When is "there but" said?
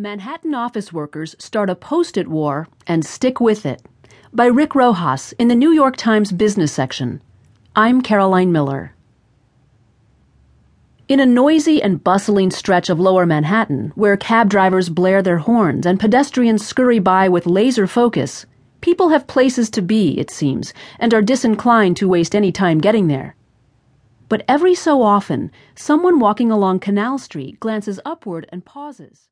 23.08-24.44